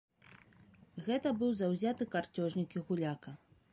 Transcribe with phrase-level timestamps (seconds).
[1.07, 3.31] Гэта быў заўзяты карцёжнік і гуляка.